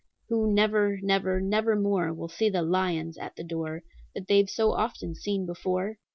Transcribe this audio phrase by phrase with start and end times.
[0.29, 3.83] "Who never, never, nevermore Will see the 'lions' at the door
[4.15, 5.99] That they've so often seen before?